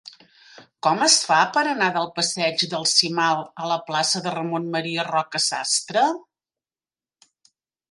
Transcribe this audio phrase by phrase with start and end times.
[0.85, 4.83] Com es fa per anar del passeig del Cimal a la plaça de Ramon M.
[5.11, 6.09] Roca Sastre?